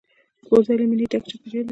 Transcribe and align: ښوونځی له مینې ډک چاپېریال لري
ښوونځی 0.45 0.75
له 0.79 0.85
مینې 0.89 1.05
ډک 1.11 1.23
چاپېریال 1.29 1.63
لري 1.65 1.69